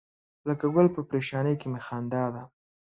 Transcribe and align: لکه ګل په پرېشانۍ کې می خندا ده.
لکه 0.47 0.65
ګل 0.75 0.87
په 0.95 1.01
پرېشانۍ 1.09 1.55
کې 1.59 1.67
می 1.71 1.79
خندا 1.85 2.23
ده. 2.35 2.43